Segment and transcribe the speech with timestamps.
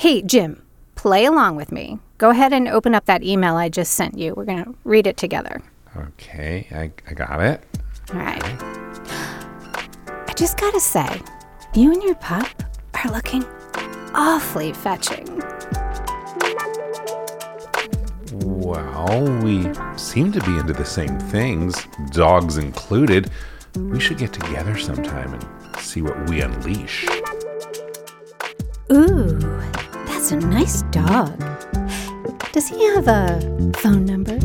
[0.00, 0.62] Hey, Jim,
[0.94, 1.98] play along with me.
[2.16, 4.32] Go ahead and open up that email I just sent you.
[4.34, 5.60] We're going to read it together.
[5.94, 7.62] Okay, I, I got it.
[8.10, 8.42] All right.
[10.08, 11.20] I just got to say,
[11.74, 12.48] you and your pup
[12.94, 13.44] are looking
[14.14, 15.26] awfully fetching.
[18.32, 23.30] Well, we seem to be into the same things, dogs included.
[23.76, 27.06] We should get together sometime and see what we unleash.
[28.90, 29.38] Ooh,
[30.32, 31.36] a nice dog.
[32.52, 33.40] Does he have a
[33.78, 34.38] phone number?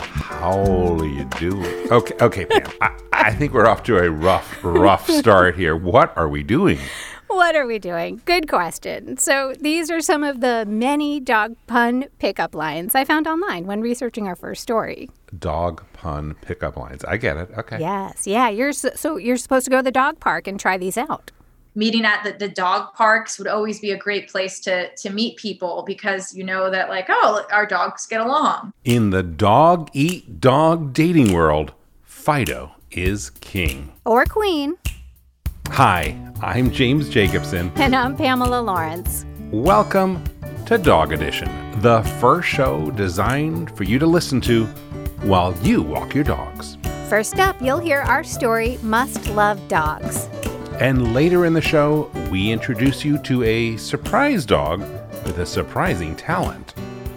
[0.00, 1.88] How do you do?
[1.90, 2.70] Okay, okay, Pam.
[2.80, 5.76] I, I think we're off to a rough, rough start here.
[5.76, 6.78] What are we doing?
[7.28, 8.20] What are we doing?
[8.24, 9.16] Good question.
[9.18, 13.80] So, these are some of the many dog pun pickup lines I found online when
[13.80, 15.10] researching our first story.
[15.38, 17.04] Dog pun pickup lines.
[17.04, 17.50] I get it.
[17.56, 17.78] Okay.
[17.80, 18.48] Yes, yeah.
[18.48, 21.30] You're so you're supposed to go to the dog park and try these out.
[21.74, 25.36] Meeting at the, the dog parks would always be a great place to to meet
[25.36, 30.40] people because you know that like oh our dogs get along In the dog eat
[30.40, 33.92] dog dating world, Fido is king.
[34.04, 34.76] Or queen.
[35.68, 37.70] Hi, I'm James Jacobson.
[37.76, 39.24] And I'm Pamela Lawrence.
[39.50, 40.24] Welcome
[40.66, 41.48] to Dog Edition,
[41.80, 44.66] the first show designed for you to listen to
[45.22, 46.76] while you walk your dogs.
[47.08, 50.28] First up, you'll hear our story, Must Love Dogs.
[50.80, 54.80] And later in the show, we introduce you to a surprise dog
[55.24, 56.74] with a surprising talent.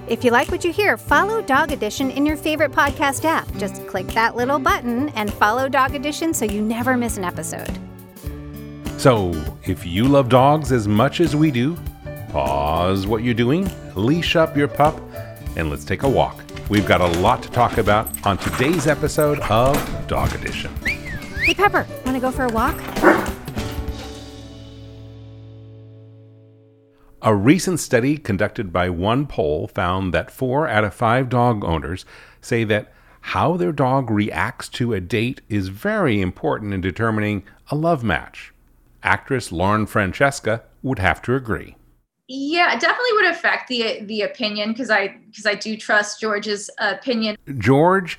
[0.07, 3.49] If you like what you hear, follow Dog Edition in your favorite podcast app.
[3.57, 7.79] Just click that little button and follow Dog Edition so you never miss an episode.
[8.97, 9.31] So,
[9.63, 11.77] if you love dogs as much as we do,
[12.29, 14.99] pause what you're doing, leash up your pup,
[15.55, 16.43] and let's take a walk.
[16.67, 20.75] We've got a lot to talk about on today's episode of Dog Edition.
[21.43, 22.75] Hey, Pepper, want to go for a walk?
[27.23, 32.03] A recent study conducted by OnePoll found that four out of five dog owners
[32.41, 32.91] say that
[33.21, 38.51] how their dog reacts to a date is very important in determining a love match.
[39.03, 41.75] Actress Lauren Francesca would have to agree.
[42.27, 46.69] yeah it definitely would affect the the opinion because i because i do trust george's
[46.79, 48.17] opinion George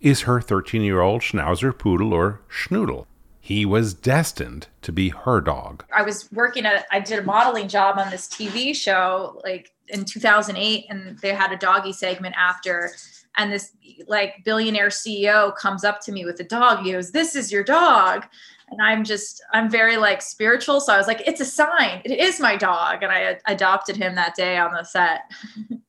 [0.00, 3.06] is her 13 year old Schnauzer Poodle or Schnoodle.
[3.44, 5.84] He was destined to be her dog.
[5.94, 10.06] i was working at i did a modeling job on this tv show like in
[10.06, 12.90] 2008 and they had a doggy segment after.
[13.36, 13.72] And this
[14.06, 16.84] like billionaire ceo comes up to me with a dog.
[16.84, 18.24] He goes this is your dog.
[18.70, 20.80] And i'm just i'm very like spiritual.
[20.80, 22.00] So i was like it's a sign.
[22.06, 23.02] It is my dog.
[23.02, 25.20] And i ad- adopted him that day on the set.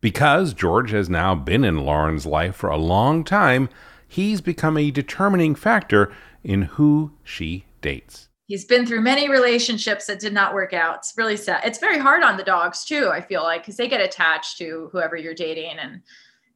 [0.00, 3.70] Because George has now been in Lauren's life for a long time,
[4.06, 6.12] he's become a determining factor
[6.44, 8.28] in who she dates.
[8.46, 11.98] he's been through many relationships that did not work out it's really sad it's very
[11.98, 15.34] hard on the dogs too i feel like because they get attached to whoever you're
[15.34, 16.00] dating and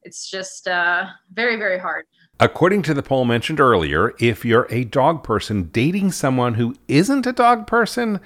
[0.03, 2.05] it's just uh, very very hard
[2.41, 7.27] According to the poll mentioned earlier, if you're a dog person dating someone who isn't
[7.27, 8.21] a dog person,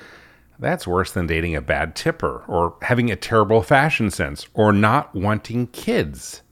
[0.59, 5.16] that's worse than dating a bad tipper or having a terrible fashion sense or not
[5.16, 6.42] wanting kids.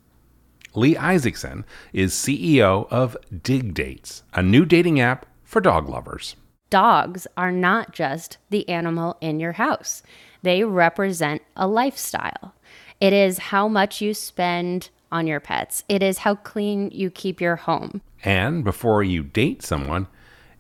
[0.73, 6.35] Lee Isaacson is CEO of Dig Dates, a new dating app for dog lovers.
[6.69, 10.01] dogs are not just the animal in your house,
[10.43, 12.55] they represent a lifestyle.
[13.01, 17.41] It is how much you spend on your pets, it is how clean you keep
[17.41, 18.01] your home.
[18.23, 20.07] And before you date someone,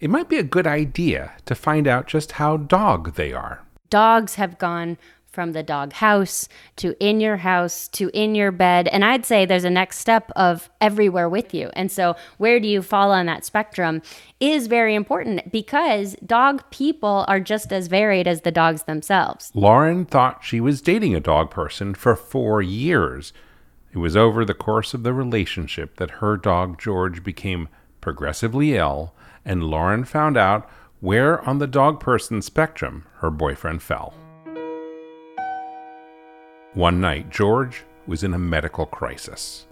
[0.01, 3.63] it might be a good idea to find out just how dog they are.
[3.89, 4.97] Dogs have gone
[5.31, 8.87] from the dog house to in your house to in your bed.
[8.89, 11.69] And I'd say there's a next step of everywhere with you.
[11.73, 14.01] And so, where do you fall on that spectrum
[14.39, 19.51] is very important because dog people are just as varied as the dogs themselves.
[19.53, 23.33] Lauren thought she was dating a dog person for four years.
[23.93, 27.67] It was over the course of the relationship that her dog George became
[27.99, 29.13] progressively ill,
[29.45, 30.69] and Lauren found out
[31.01, 34.13] where on the dog person spectrum her boyfriend fell.
[36.73, 39.67] One night, George was in a medical crisis.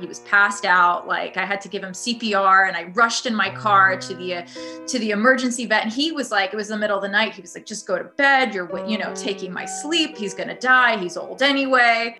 [0.00, 3.34] he was passed out like i had to give him cpr and i rushed in
[3.34, 4.46] my car to the uh,
[4.86, 7.34] to the emergency vet and he was like it was the middle of the night
[7.34, 10.58] he was like just go to bed you're you know taking my sleep he's gonna
[10.58, 12.16] die he's old anyway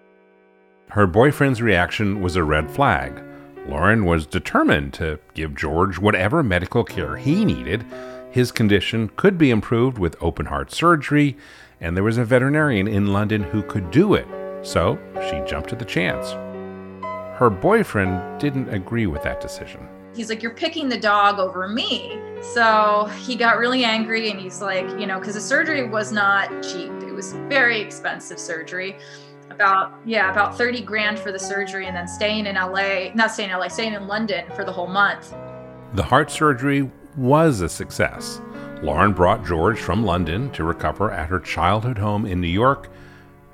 [0.91, 3.23] Her boyfriend's reaction was a red flag.
[3.67, 7.87] Lauren was determined to give George whatever medical care he needed.
[8.31, 11.37] His condition could be improved with open heart surgery,
[11.80, 14.26] and there was a veterinarian in London who could do it.
[14.62, 14.98] So
[15.28, 16.32] she jumped at the chance.
[17.38, 19.88] Her boyfriend didn't agree with that decision.
[20.14, 22.20] He's like, You're picking the dog over me.
[22.42, 26.48] So he got really angry and he's like, You know, because the surgery was not
[26.62, 28.98] cheap, it was very expensive surgery.
[29.50, 33.50] About, yeah, about 30 grand for the surgery and then staying in LA, not staying
[33.50, 35.34] in LA, staying in London for the whole month.
[35.94, 38.40] The heart surgery was a success.
[38.82, 42.88] Lauren brought George from London to recover at her childhood home in New York.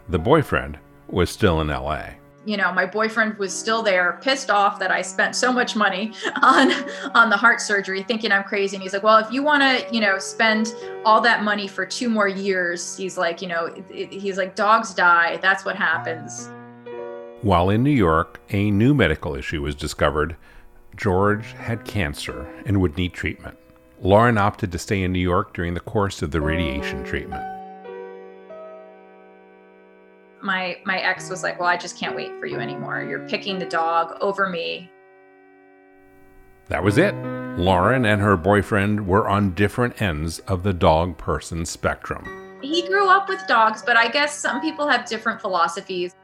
[0.08, 0.78] The boyfriend
[1.08, 2.10] was still in LA
[2.46, 6.12] you know my boyfriend was still there pissed off that i spent so much money
[6.42, 6.72] on
[7.14, 8.76] on the heart surgery thinking i'm crazy.
[8.76, 10.74] And he's like well if you want to you know spend
[11.04, 15.38] all that money for two more years he's like you know he's like dogs die.
[15.42, 16.48] That's what happens.
[17.42, 20.36] While in new york a new medical issue was discovered.
[20.94, 23.58] George had cancer and would need treatment
[24.00, 27.56] lauren opted to stay in new york during the course of the radiation treatment
[30.46, 33.02] my my ex was like, "Well, I just can't wait for you anymore.
[33.02, 34.90] You're picking the dog over me."
[36.68, 37.14] That was it.
[37.58, 42.58] Lauren and her boyfriend were on different ends of the dog person spectrum.
[42.62, 46.14] He grew up with dogs, but I guess some people have different philosophies.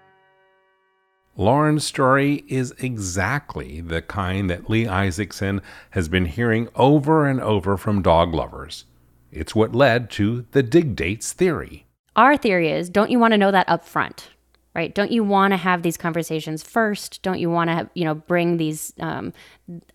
[1.37, 7.79] Lauren's story is exactly the kind that Lee Isaacson has been hearing over and over
[7.79, 8.85] from dog lovers.
[9.31, 11.87] It's what led to the dig dates theory.
[12.17, 14.29] Our theory is don't you want to know that up front?
[14.75, 14.95] Right?
[14.95, 17.23] Don't you want to have these conversations first?
[17.23, 19.35] Don't you want to, you know, bring these, um,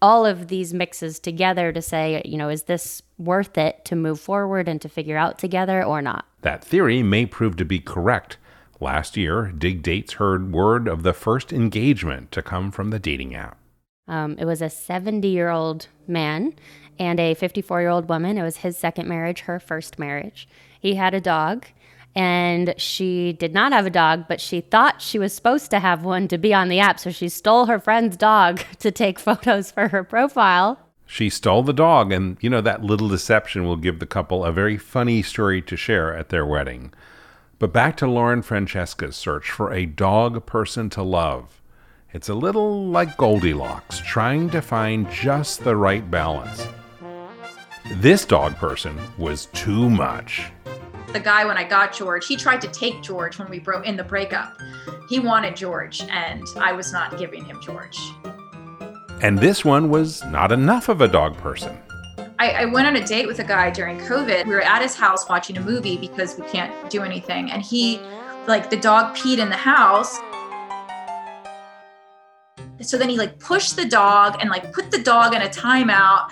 [0.03, 4.19] all of these mixes together to say, you know, is this worth it to move
[4.19, 6.25] forward and to figure out together or not?
[6.41, 8.37] That theory may prove to be correct.
[8.79, 13.33] Last year, Dig Dates heard word of the first engagement to come from the dating
[13.33, 13.57] app.
[14.07, 16.53] Um, it was a 70 year old man
[16.99, 18.37] and a 54 year old woman.
[18.37, 20.47] It was his second marriage, her first marriage.
[20.79, 21.65] He had a dog
[22.15, 26.03] and she did not have a dog, but she thought she was supposed to have
[26.03, 26.99] one to be on the app.
[26.99, 30.79] So she stole her friend's dog to take photos for her profile.
[31.05, 34.51] She stole the dog, and you know, that little deception will give the couple a
[34.51, 36.91] very funny story to share at their wedding.
[37.59, 41.61] But back to Lauren Francesca's search for a dog person to love.
[42.13, 46.67] It's a little like Goldilocks, trying to find just the right balance.
[47.95, 50.51] This dog person was too much
[51.17, 53.97] the guy when I got George, he tried to take George when we broke in
[53.97, 54.55] the breakup.
[55.09, 57.97] He wanted George, and I was not giving him George.
[59.23, 61.75] And this one was not enough of a dog person.
[62.39, 64.45] I, I, went on a date with a guy during COVID.
[64.45, 67.49] We were at his house watching a movie because we can't do anything.
[67.49, 67.99] And he,
[68.47, 70.19] like, the dog peed in the house.
[72.81, 76.31] So then he, like, pushed the dog and, like, put the dog in a timeout.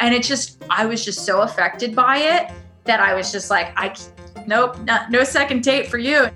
[0.00, 2.50] And it just, I was just so affected by it
[2.82, 3.94] that I was just like, I
[4.48, 6.30] nope, not, no second date for you.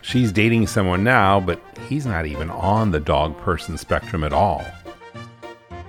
[0.00, 4.64] She's dating someone now, but he's not even on the dog person spectrum at all.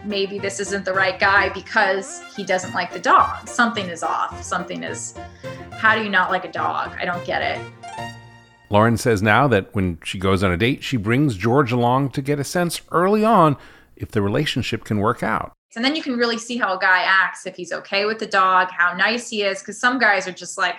[0.10, 3.48] Maybe this isn't the right guy because he doesn't like the dog.
[3.48, 4.42] Something is off.
[4.42, 5.14] Something is.
[5.70, 6.98] How do you not like a dog?
[7.00, 7.64] I don't get it.
[8.72, 12.24] Lauren says now that when she goes on a date, she brings George along to
[12.24, 13.56] get a sense early on
[13.96, 15.54] if the relationship can work out.
[15.76, 18.26] And then you can really see how a guy acts if he's okay with the
[18.26, 19.60] dog, how nice he is.
[19.60, 20.78] Because some guys are just like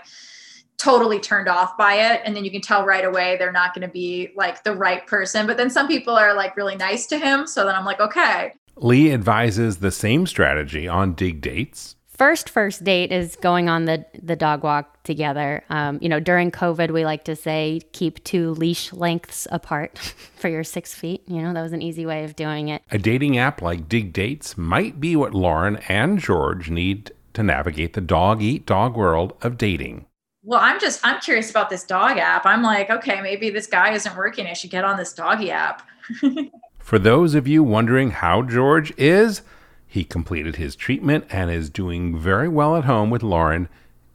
[0.77, 2.23] totally turned off by it.
[2.25, 5.07] And then you can tell right away they're not going to be like the right
[5.07, 5.47] person.
[5.47, 7.47] But then some people are like really nice to him.
[7.47, 8.55] So then I'm like, okay.
[8.81, 14.05] Lee advises the same strategy on dig dates first first date is going on the
[14.23, 15.65] the dog walk together.
[15.71, 19.99] Um, you know, during COVID, we like to say keep two leash lengths apart
[20.37, 21.23] for your six feet.
[21.27, 22.83] You know, that was an easy way of doing it.
[22.91, 27.95] A dating app like Dig Dates might be what Lauren and George need to navigate
[27.95, 30.05] the dog eat dog world of dating.
[30.43, 32.45] Well, I'm just I'm curious about this dog app.
[32.45, 34.47] I'm like, okay, maybe this guy isn't working.
[34.47, 35.89] I should get on this doggy app.
[36.91, 39.43] For those of you wondering how George is,
[39.87, 43.69] he completed his treatment and is doing very well at home with Lauren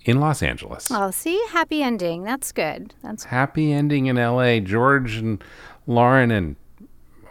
[0.03, 0.91] in Los Angeles.
[0.91, 2.23] Oh, see, happy ending.
[2.23, 2.93] That's good.
[3.01, 4.59] That's happy ending in LA.
[4.59, 5.41] George and
[5.87, 6.57] Lauren and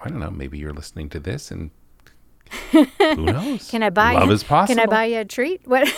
[0.03, 1.71] I don't know, maybe you're listening to this and
[2.73, 2.87] who
[3.25, 3.71] knows?
[3.71, 4.81] can I buy love you, is possible?
[4.81, 5.67] Can I buy you a treat?
[5.67, 5.87] What?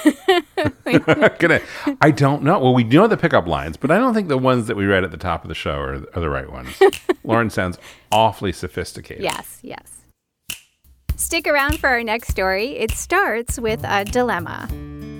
[1.39, 1.63] can I,
[2.01, 2.59] I don't know.
[2.59, 5.05] Well, we know the pickup lines, but I don't think the ones that we read
[5.05, 6.81] at the top of the show are, are the right ones.
[7.25, 7.79] Lauren sounds
[8.13, 9.25] awfully sophisticated.
[9.25, 10.03] Yes, yes.
[11.17, 12.77] Stick around for our next story.
[12.77, 14.69] It starts with a dilemma.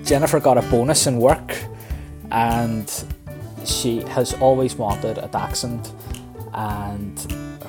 [0.03, 1.57] Jennifer got a bonus in work
[2.31, 2.91] and
[3.65, 5.91] she has always wanted a dachshund
[6.53, 7.19] and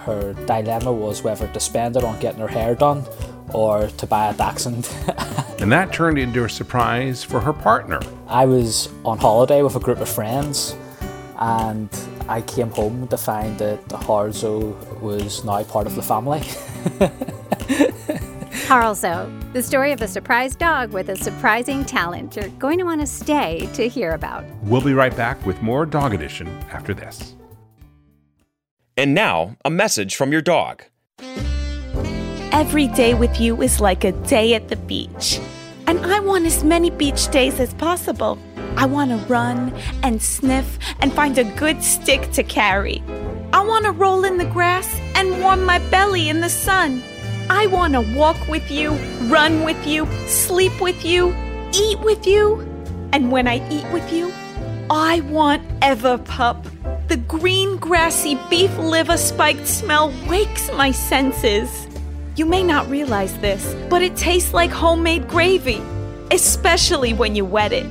[0.05, 3.05] her dilemma was whether to spend it on getting her hair done
[3.53, 4.89] or to buy a dachshund.
[5.61, 8.01] and that turned into a surprise for her partner.
[8.27, 10.77] I was on holiday with a group of friends
[11.39, 11.89] and
[12.29, 16.41] I came home to find that the Harlso was now part of the family.
[18.69, 23.01] Harlso, the story of a surprise dog with a surprising talent you're going to want
[23.01, 24.45] to stay to hear about.
[24.63, 27.35] We'll be right back with more Dog Edition after this.
[28.99, 30.85] And now, a message from your dog.
[32.53, 35.39] Every day with you is like a day at the beach.
[35.87, 38.39] And I want as many beach days as possible.
[38.77, 43.03] I want to run and sniff and find a good stick to carry.
[43.53, 47.03] I want to roll in the grass and warm my belly in the sun.
[47.51, 48.93] I want to walk with you,
[49.29, 51.35] run with you, sleep with you,
[51.75, 52.61] eat with you.
[53.13, 54.33] And when I eat with you,
[54.91, 56.65] I want Everpup.
[57.09, 61.88] The green, grassy beef liver spiked smell wakes my senses.
[62.39, 65.83] You may not realize this, but it tastes like homemade gravy,
[66.31, 67.85] especially when you wet it.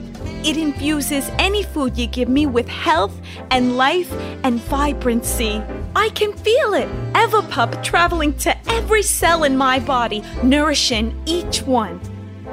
[0.45, 3.13] It infuses any food you give me with health
[3.51, 4.09] and life
[4.45, 5.61] and vibrancy.
[5.97, 6.87] I can feel it.
[7.11, 11.99] Everpup traveling to every cell in my body, nourishing each one.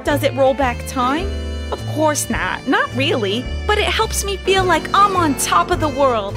[0.03, 1.29] Does it roll back time?
[1.73, 5.79] Of course not, not really, but it helps me feel like I'm on top of
[5.79, 6.35] the world.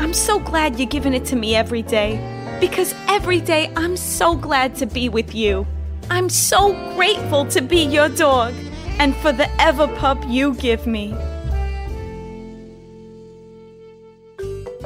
[0.00, 4.36] I'm so glad you're giving it to me every day because every day I'm so
[4.36, 5.66] glad to be with you.
[6.10, 8.54] I'm so grateful to be your dog
[8.98, 11.14] and for the Everpup you give me.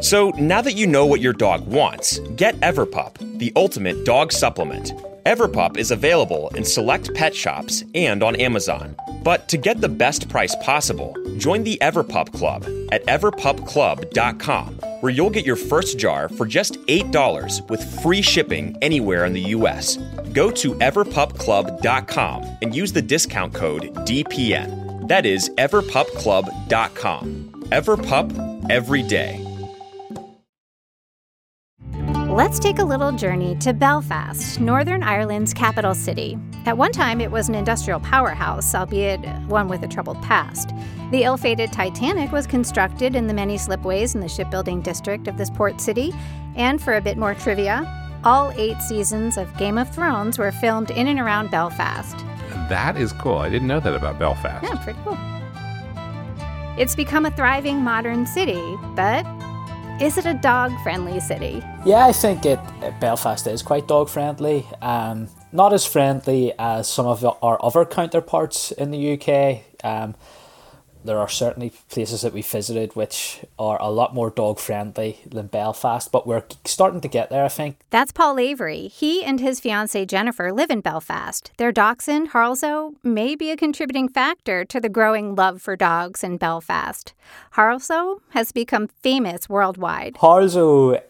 [0.03, 4.93] So now that you know what your dog wants, get Everpup, the ultimate dog supplement.
[5.25, 8.97] Everpup is available in select pet shops and on Amazon.
[9.23, 15.31] But to get the best price possible, join the Everpup Club at everpupclub.com, where you'll
[15.31, 19.97] get your first jar for just $8 with free shipping anywhere in the US.
[20.33, 25.09] Go to everpupclub.com and use the discount code DPN.
[25.09, 27.51] That is everpupclub.com.
[27.71, 29.52] Everpup every day.
[32.33, 36.39] Let's take a little journey to Belfast, Northern Ireland's capital city.
[36.65, 40.71] At one time, it was an industrial powerhouse, albeit one with a troubled past.
[41.11, 45.37] The ill fated Titanic was constructed in the many slipways in the shipbuilding district of
[45.37, 46.15] this port city.
[46.57, 47.87] And for a bit more trivia,
[48.25, 52.17] all eight seasons of Game of Thrones were filmed in and around Belfast.
[52.71, 53.37] That is cool.
[53.37, 54.65] I didn't know that about Belfast.
[54.65, 55.19] Yeah, pretty cool.
[56.81, 59.27] It's become a thriving modern city, but
[60.01, 61.63] is it a dog friendly city?
[61.85, 62.59] Yeah, I think it,
[63.01, 64.67] Belfast is quite dog friendly.
[64.81, 69.63] Um, not as friendly as some of our other counterparts in the UK.
[69.85, 70.15] Um,
[71.05, 75.47] there are certainly places that we visited which are a lot more dog friendly than
[75.47, 77.77] Belfast, but we're starting to get there, I think.
[77.91, 78.89] That's Paul Avery.
[78.89, 81.51] He and his fiancee Jennifer live in Belfast.
[81.57, 86.37] Their dachshund, Harlso, may be a contributing factor to the growing love for dogs in
[86.37, 87.15] Belfast.
[87.55, 90.15] Harlso has become famous worldwide.
[90.17, 91.03] Harlso,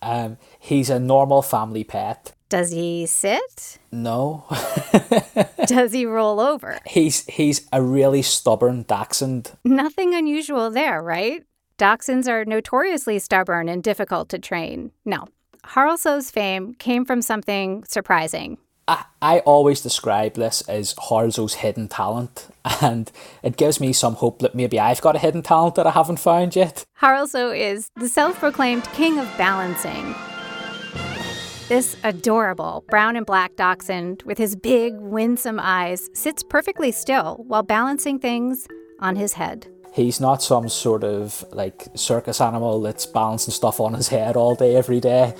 [0.00, 2.32] um, he's a normal family pet.
[2.52, 3.78] Does he sit?
[3.90, 4.44] No.
[5.66, 6.78] Does he roll over?
[6.84, 9.52] He's he's a really stubborn dachshund.
[9.64, 11.46] Nothing unusual there, right?
[11.78, 14.92] Dachshunds are notoriously stubborn and difficult to train.
[15.06, 15.28] No.
[15.64, 18.58] Harlso's fame came from something surprising.
[18.86, 22.48] I, I always describe this as Harlso's hidden talent,
[22.82, 23.10] and
[23.42, 26.20] it gives me some hope that maybe I've got a hidden talent that I haven't
[26.20, 26.84] found yet.
[27.00, 30.14] Harlso is the self proclaimed king of balancing.
[31.72, 37.62] This adorable brown and black dachshund with his big, winsome eyes sits perfectly still while
[37.62, 38.68] balancing things
[39.00, 39.68] on his head.
[39.94, 44.54] He's not some sort of like circus animal that's balancing stuff on his head all
[44.54, 45.32] day, every day.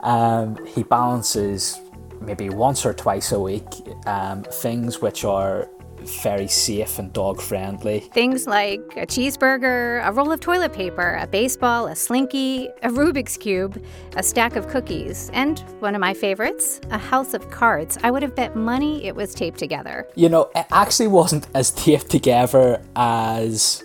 [0.00, 1.78] Um, he balances
[2.20, 3.68] maybe once or twice a week
[4.06, 5.70] um, things which are
[6.06, 8.00] very safe and dog friendly.
[8.00, 13.36] Things like a cheeseburger, a roll of toilet paper, a baseball, a slinky, a Rubik's
[13.36, 13.82] Cube,
[14.16, 17.98] a stack of cookies, and one of my favorites, a house of cards.
[18.02, 20.06] I would have bet money it was taped together.
[20.14, 23.82] You know, it actually wasn't as taped together as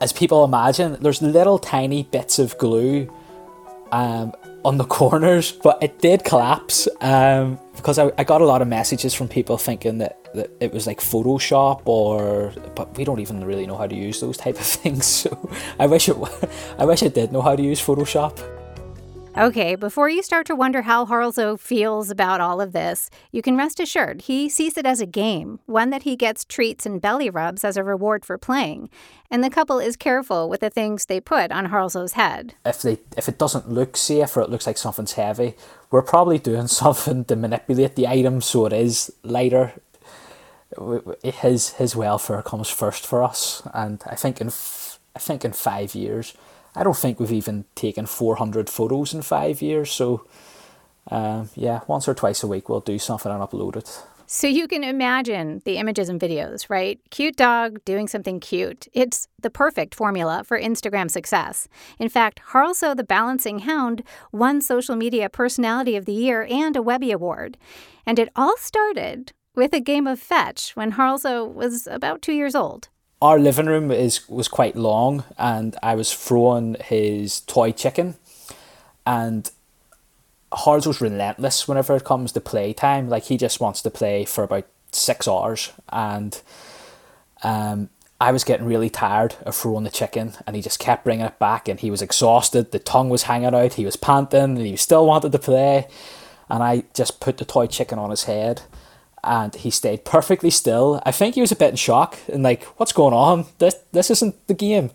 [0.00, 0.96] as people imagine.
[1.00, 3.12] There's little tiny bits of glue
[3.92, 4.32] um,
[4.64, 8.68] on the corners, but it did collapse um, because I, I got a lot of
[8.68, 13.44] messages from people thinking that, that it was like Photoshop or, but we don't even
[13.44, 15.06] really know how to use those type of things.
[15.06, 16.16] So I wish it,
[16.78, 18.59] I wish I did know how to use Photoshop.
[19.36, 23.56] Okay, before you start to wonder how Harlso feels about all of this, you can
[23.56, 27.30] rest assured he sees it as a game, one that he gets treats and belly
[27.30, 28.90] rubs as a reward for playing.
[29.30, 32.54] And the couple is careful with the things they put on Harlso's head.
[32.66, 35.54] If they if it doesn't look safe or it looks like something's heavy,
[35.92, 39.74] we're probably doing something to manipulate the item so it is lighter.
[41.22, 45.94] His his welfare comes first for us, and I think in I think in five
[45.94, 46.34] years
[46.80, 50.26] I don't think we've even taken 400 photos in five years, so
[51.10, 54.02] Um, yeah, once or twice a week we'll do something and upload it.
[54.26, 57.00] So you can imagine the images and videos, right?
[57.10, 58.86] Cute dog doing something cute.
[58.92, 61.66] It's the perfect formula for Instagram success.
[61.98, 66.82] In fact, Harlso the Balancing Hound won Social Media Personality of the Year and a
[66.82, 67.56] Webby Award.
[68.06, 72.54] And it all started with a game of fetch when Harlso was about two years
[72.54, 72.88] old.
[73.22, 78.16] Our living room is was quite long, and I was throwing his toy chicken,
[79.06, 79.50] and
[80.52, 83.08] Harlso's relentless whenever it comes to playtime.
[83.08, 86.40] Like he just wants to play for about six hours, and
[87.42, 91.26] um, I was getting really tired of throwing the chicken, and he just kept bringing
[91.26, 92.70] it back, and he was exhausted.
[92.70, 93.74] The tongue was hanging out.
[93.74, 95.88] He was panting, and he still wanted to play.
[96.48, 98.62] And I just put the toy chicken on his head,
[99.24, 101.02] and he stayed perfectly still.
[101.04, 103.46] I think he was a bit in shock and like, what's going on?
[103.58, 104.90] This this isn't the game.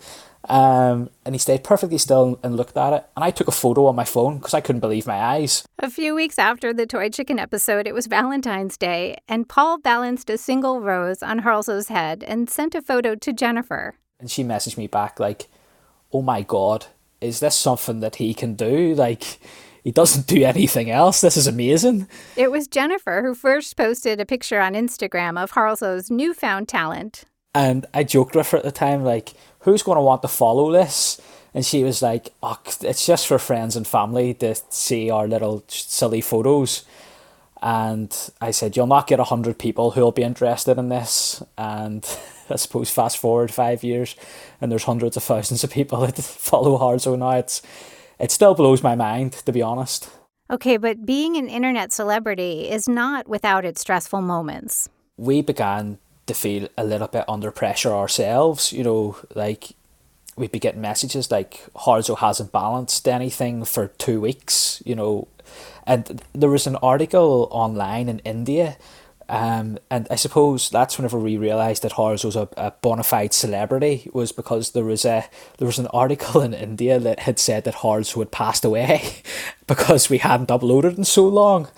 [0.48, 3.06] Um, and he stayed perfectly still and looked at it.
[3.16, 5.66] And I took a photo on my phone because I couldn't believe my eyes.
[5.80, 10.30] A few weeks after the Toy Chicken episode, it was Valentine's Day, and Paul balanced
[10.30, 13.96] a single rose on Harlso's head and sent a photo to Jennifer.
[14.20, 15.48] And she messaged me back, like,
[16.14, 16.86] oh my God,
[17.22, 18.94] is this something that he can do?
[18.94, 19.40] Like,
[19.86, 21.22] he doesn't do anything else.
[21.22, 22.08] This is amazing.
[22.36, 27.24] It was Jennifer who first posted a picture on Instagram of Harlso's newfound talent.
[27.54, 30.72] And I joked with her at the time, like, who's going to want to follow
[30.72, 31.22] this?
[31.54, 35.64] And she was like, oh, it's just for friends and family to see our little
[35.68, 36.84] silly photos.
[37.62, 38.12] And
[38.42, 41.44] I said, you'll not get a hundred people who'll be interested in this.
[41.60, 42.04] And
[42.50, 44.16] I suppose fast forward five years,
[44.60, 47.38] and there's hundreds of thousands of people that follow Harlso now.
[47.38, 47.62] It's
[48.20, 50.10] it still blows my mind, to be honest.
[50.50, 54.90] Okay, but being an internet celebrity is not without its stressful moments.
[55.18, 58.72] We began to feel a little bit under pressure ourselves.
[58.72, 59.72] You know, like
[60.36, 65.28] we'd be getting messages like Harlso hasn't balanced anything for two weeks, you know.
[65.88, 68.78] And there was an article online in India,
[69.28, 73.34] um, and I suppose that's whenever we realised that Harlso was a, a bona fide
[73.34, 75.26] celebrity was because there was a
[75.58, 79.22] there was an article in India that had said that Harlso had passed away
[79.68, 81.70] because we hadn't uploaded in so long.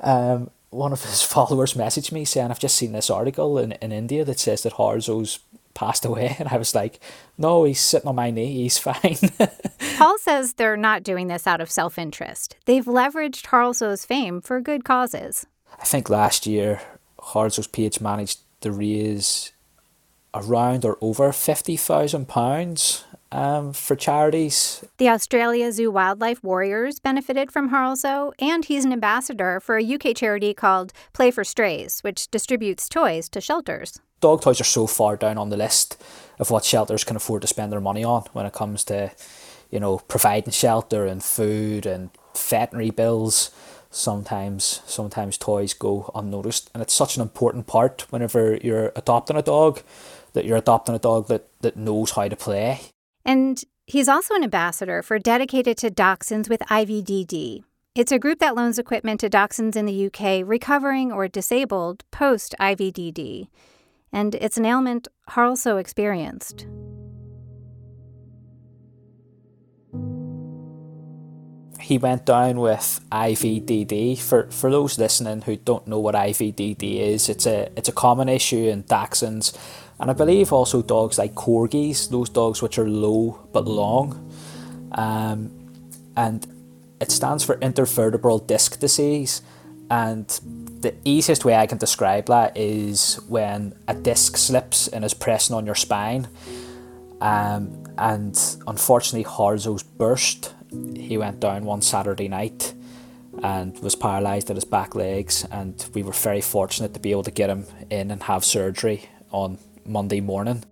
[0.00, 3.92] Um, one of his followers messaged me saying, I've just seen this article in, in
[3.92, 5.38] India that says that Harlso's
[5.74, 6.36] passed away.
[6.38, 7.00] And I was like,
[7.38, 8.62] no, he's sitting on my knee.
[8.62, 9.16] He's fine.
[9.96, 12.56] Paul says they're not doing this out of self interest.
[12.64, 15.46] They've leveraged Harlso's fame for good causes.
[15.80, 16.80] I think last year,
[17.18, 19.52] Harlso's page managed to raise
[20.34, 24.84] around or over £50,000 um, for charities.
[24.98, 30.16] The Australia Zoo Wildlife Warriors benefited from Harlso, and he's an ambassador for a UK
[30.16, 34.00] charity called Play for Strays, which distributes toys to shelters.
[34.20, 36.02] Dog toys are so far down on the list
[36.38, 39.12] of what shelters can afford to spend their money on when it comes to,
[39.70, 43.50] you know, providing shelter and food and veterinary bills.
[43.90, 49.42] Sometimes, sometimes toys go unnoticed, and it's such an important part whenever you're adopting a
[49.42, 49.80] dog
[50.34, 52.80] that you're adopting a dog that, that knows how to play.
[53.24, 57.64] And he's also an ambassador for Dedicated to Dachshunds with IVDD.
[57.94, 62.54] It's a group that loans equipment to dachshunds in the UK recovering or disabled post
[62.60, 63.48] IVDD.
[64.12, 66.66] And it's an ailment Harlso experienced.
[71.80, 74.18] He went down with IVDD.
[74.18, 78.28] For for those listening who don't know what IVDD is, it's a it's a common
[78.28, 79.56] issue in dachshunds
[80.00, 84.32] and I believe also dogs like corgis, those dogs which are low but long.
[84.92, 85.50] Um,
[86.16, 86.46] and
[87.00, 89.42] it stands for intervertebral disc disease.
[89.90, 90.28] And
[90.80, 95.56] the easiest way I can describe that is when a disc slips and is pressing
[95.56, 96.28] on your spine.
[97.20, 100.54] Um, and unfortunately, Harlso's burst.
[100.70, 102.74] He went down one Saturday night
[103.42, 105.46] and was paralysed at his back legs.
[105.50, 109.08] And we were very fortunate to be able to get him in and have surgery
[109.30, 110.64] on Monday morning.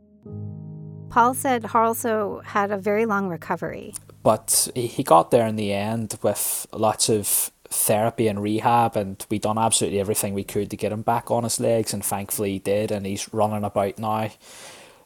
[1.09, 3.95] Paul said Harlso had a very long recovery.
[4.23, 9.39] But he got there in the end with lots of therapy and rehab, and we
[9.39, 12.59] done absolutely everything we could to get him back on his legs, and thankfully he
[12.59, 14.31] did, and he's running about now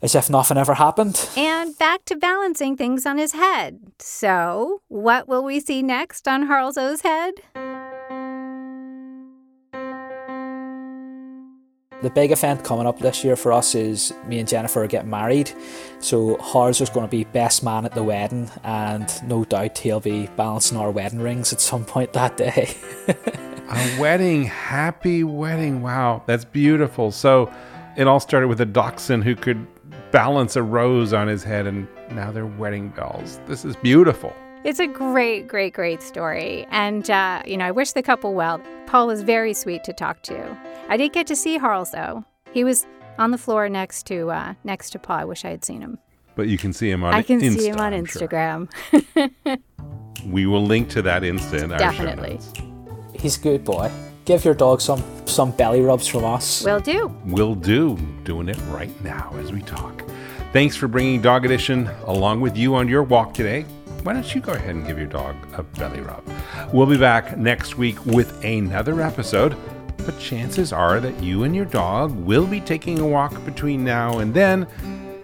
[0.02, 1.28] as if nothing ever happened.
[1.36, 3.80] And back to balancing things on his head.
[3.98, 7.34] So, what will we see next on Harlso's head?
[12.02, 15.10] The big event coming up this year for us is me and Jennifer are getting
[15.10, 15.52] married.
[15.98, 20.26] So Harlso's going to be best man at the wedding, and no doubt he'll be
[20.28, 22.74] balancing our wedding rings at some point that day.
[23.08, 25.82] a wedding, happy wedding.
[25.82, 27.10] Wow, that's beautiful.
[27.10, 27.52] So
[27.98, 29.66] it all started with a dachshund who could
[30.12, 33.40] balance a rose on his head, and now they're wedding bells.
[33.46, 34.34] This is beautiful.
[34.64, 36.66] It's a great, great, great story.
[36.70, 38.60] And, uh, you know, I wish the couple well.
[38.86, 40.56] Paul was very sweet to talk to.
[40.88, 42.24] I did get to see Harlso, though.
[42.52, 42.86] He was
[43.18, 45.18] on the floor next to uh, next to Paul.
[45.18, 45.98] I wish I had seen him.
[46.34, 48.28] But you can see him on I can Insta, see him on I'm sure.
[48.28, 48.68] Instagram.
[50.26, 51.64] We will link to that instant.
[51.64, 52.34] in our show Definitely.
[52.34, 52.52] notes.
[53.14, 53.90] He's a good boy.
[54.26, 56.64] Give your dog some some belly rubs from us.
[56.64, 57.08] Will do.
[57.24, 57.96] Will do.
[58.24, 60.04] Doing it right now as we talk.
[60.52, 63.62] Thanks for bringing Dog Edition along with you on your walk today.
[64.02, 66.24] Why don't you go ahead and give your dog a belly rub?
[66.72, 69.54] We'll be back next week with another episode,
[69.98, 74.18] but chances are that you and your dog will be taking a walk between now
[74.18, 74.66] and then,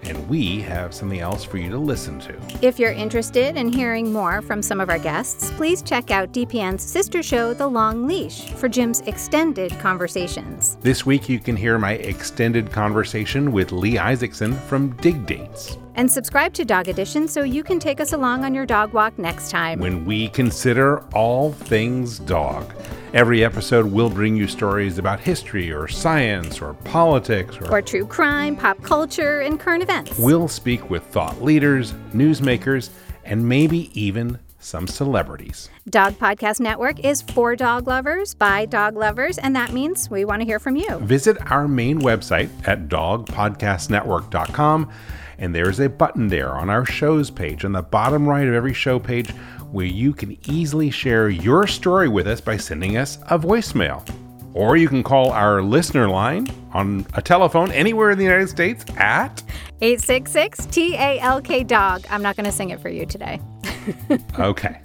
[0.06, 2.34] and we have something else for you to listen to.
[2.62, 6.82] If you're interested in hearing more from some of our guests, please check out DPN's
[6.82, 10.76] sister show, The Long Leash, for Jim's extended conversations.
[10.80, 15.78] This week, you can hear my extended conversation with Lee Isaacson from Dig Dates.
[15.96, 19.18] And subscribe to Dog Edition so you can take us along on your dog walk
[19.18, 19.80] next time.
[19.80, 22.70] when we consider all things dog.
[23.14, 28.04] Every episode will bring you stories about history or science or politics or, or true
[28.06, 30.18] crime, pop culture, and current events.
[30.18, 32.90] we'll speak with thought leaders, newsmakers,
[33.24, 35.70] and maybe even some celebrities.
[35.88, 40.42] Dog Podcast Network is for dog lovers by dog lovers, and that means we want
[40.42, 40.98] to hear from you.
[40.98, 44.90] Visit our main website at dogpodcastnetwork.com
[45.38, 48.74] and there's a button there on our shows page on the bottom right of every
[48.74, 49.30] show page
[49.72, 54.08] where you can easily share your story with us by sending us a voicemail.
[54.54, 58.84] Or you can call our listener line on a telephone anywhere in the United States
[58.96, 59.42] at
[59.82, 62.06] 866 TALK Dog.
[62.08, 63.40] I'm not going to sing it for you today.
[64.38, 64.80] okay.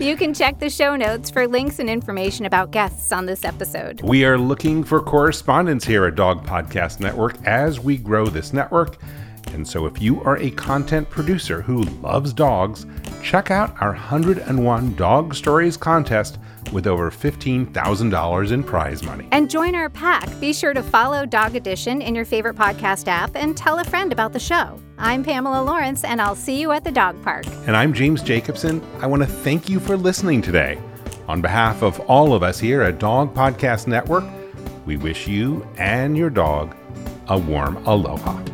[0.00, 4.00] You can check the show notes for links and information about guests on this episode.
[4.02, 8.96] We are looking for correspondence here at Dog Podcast Network as we grow this network.
[9.52, 12.86] And so, if you are a content producer who loves dogs,
[13.22, 16.38] check out our 101 Dog Stories contest
[16.74, 19.28] with over $15,000 in prize money.
[19.32, 20.28] And join our pack.
[20.40, 24.12] Be sure to follow Dog Edition in your favorite podcast app and tell a friend
[24.12, 24.78] about the show.
[24.98, 27.46] I'm Pamela Lawrence, and I'll see you at the dog park.
[27.66, 28.82] And I'm James Jacobson.
[29.00, 30.78] I want to thank you for listening today.
[31.28, 34.24] On behalf of all of us here at Dog Podcast Network,
[34.84, 36.76] we wish you and your dog
[37.28, 38.53] a warm aloha.